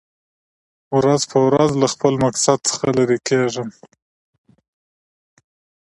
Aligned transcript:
ورځ 0.97 1.21
په 1.31 1.37
ورځ 1.47 1.69
له 1.81 1.87
خپل 1.93 2.13
مقصد 2.25 2.57
څخه 2.69 2.85
لېر 2.97 3.11
کېږم. 3.27 3.69